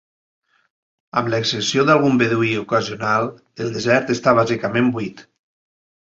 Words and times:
Amb 1.21 1.29
l'excepció 1.33 1.85
d'algun 1.89 2.17
beduí 2.21 2.49
ocasional, 2.63 3.29
el 3.67 3.71
desert 3.77 4.11
està 4.17 4.35
bàsicament 4.43 4.91
buit. 4.99 5.25